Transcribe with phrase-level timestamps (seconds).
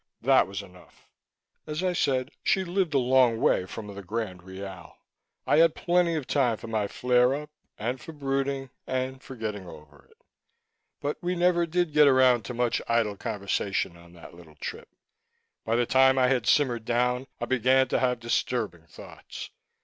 [0.21, 1.11] That was enough.
[1.67, 4.95] As I said, she lived a long way from the Gran Reale.
[5.45, 9.67] I had plenty of time for my flare up, and for brooding, and for getting
[9.67, 10.17] over it.
[11.01, 14.89] But we never did get around to much idle conversation on that little trip.
[15.65, 19.51] By the time I had simmered down, I began to have disturbing thoughts.